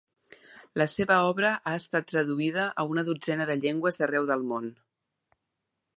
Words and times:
La 0.81 0.87
seva 0.93 1.17
obra 1.33 1.51
ha 1.57 1.73
estat 1.81 2.09
traduïda 2.13 2.65
a 2.85 2.87
una 2.95 3.05
dotzena 3.11 3.47
de 3.51 3.59
llengües 3.67 4.01
d'arreu 4.01 4.29
del 4.33 4.49
món. 4.55 4.71